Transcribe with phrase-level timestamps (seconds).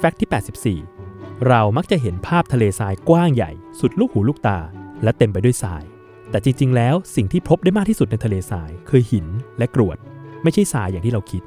[0.00, 4.58] แฟกต์ที่ 84 เรามักจะเห็นภาพทะเลทรายกว้างใหญ่ สุดลูกหูลูกตา
[5.02, 5.82] และเต็มไปด้วยทราย
[6.30, 9.26] แต่จริง ๆ แล้วสิ่งที่พบได้มากที่สุดในทะเลทรายคือหิน
[9.58, 9.96] และกรวด
[10.42, 11.42] ไม่ใช่ทรายอย่างที่เราคิด